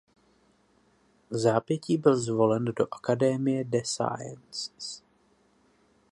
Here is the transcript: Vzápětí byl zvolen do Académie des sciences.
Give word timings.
Vzápětí 1.29 1.97
byl 1.97 2.17
zvolen 2.17 2.65
do 2.65 2.87
Académie 2.93 3.63
des 3.63 3.87
sciences. 3.89 5.03